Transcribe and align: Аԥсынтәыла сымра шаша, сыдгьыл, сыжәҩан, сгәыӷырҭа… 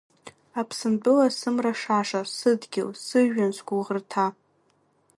Аԥсынтәыла 0.59 1.27
сымра 1.37 1.73
шаша, 1.81 2.21
сыдгьыл, 2.35 2.89
сыжәҩан, 3.05 3.51
сгәыӷырҭа… 3.57 4.25